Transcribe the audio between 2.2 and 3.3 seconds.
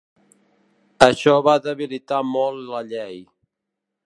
molt la llei.